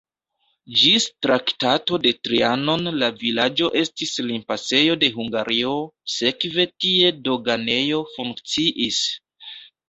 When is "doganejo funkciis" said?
7.29-9.01